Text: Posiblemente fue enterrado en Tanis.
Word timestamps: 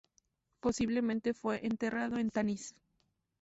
Posiblemente 0.61 1.35
fue 1.35 1.63
enterrado 1.63 2.17
en 2.17 2.31
Tanis. 2.31 2.73